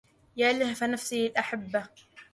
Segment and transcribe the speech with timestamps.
[0.37, 1.85] يا لهف نفسي للأحبه